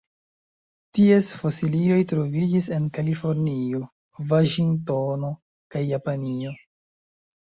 Ties 0.99 1.27
fosilioj 1.41 1.99
troviĝis 2.13 2.69
en 2.77 2.87
Kalifornio, 2.99 3.83
Vaŝingtono 4.33 5.31
kaj 5.77 5.85
Japanio. 5.93 6.57